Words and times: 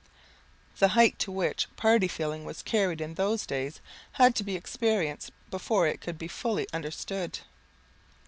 The 0.79 0.87
height 0.97 1.19
to 1.19 1.31
which 1.31 1.67
party 1.75 2.07
feeling 2.07 2.43
was 2.43 2.63
carried 2.63 3.01
in 3.01 3.13
those 3.13 3.45
days 3.45 3.81
had 4.13 4.33
to 4.33 4.43
be 4.43 4.55
experienced 4.55 5.31
before 5.51 5.85
it 5.87 6.01
could 6.01 6.17
be 6.17 6.27
fully 6.27 6.65
understood. 6.73 7.37